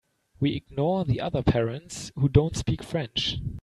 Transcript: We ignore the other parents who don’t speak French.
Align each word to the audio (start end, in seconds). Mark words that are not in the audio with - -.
We 0.39 0.55
ignore 0.55 1.05
the 1.05 1.21
other 1.21 1.43
parents 1.43 2.11
who 2.15 2.27
don’t 2.27 2.55
speak 2.57 2.81
French. 2.81 3.37